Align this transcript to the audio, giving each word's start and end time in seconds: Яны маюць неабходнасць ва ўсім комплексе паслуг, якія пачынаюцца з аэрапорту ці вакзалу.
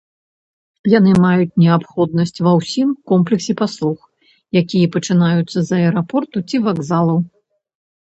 Яны 0.93 1.11
маюць 1.25 1.57
неабходнасць 1.63 2.39
ва 2.45 2.55
ўсім 2.61 2.89
комплексе 3.13 3.53
паслуг, 3.61 3.99
якія 4.65 4.91
пачынаюцца 4.99 5.57
з 5.71 5.83
аэрапорту 5.83 6.37
ці 6.49 6.57
вакзалу. 6.69 7.17